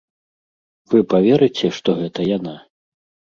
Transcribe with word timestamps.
Вы 0.93 0.99
паверыце, 1.11 1.67
што 1.79 1.89
гэта 2.01 2.19
яна? 2.37 2.57